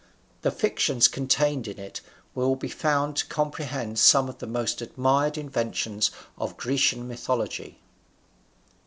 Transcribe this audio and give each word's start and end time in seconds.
The 0.41 0.49
fictions 0.49 1.07
contained 1.07 1.67
in 1.67 1.77
it 1.77 2.01
will 2.33 2.55
be 2.55 2.69
found 2.69 3.17
to 3.17 3.27
comprehend 3.27 3.99
some 3.99 4.29
of 4.29 4.39
the 4.39 4.47
most 4.47 4.81
admired 4.81 5.37
inventions 5.37 6.09
of 6.39 6.57
Grecian 6.57 7.07
mythology. 7.07 7.77